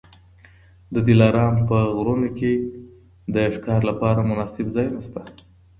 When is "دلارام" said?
1.07-1.55